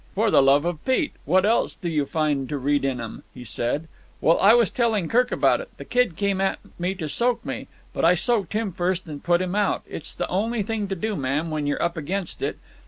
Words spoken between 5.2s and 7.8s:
about it. The Kid came at me to soak me,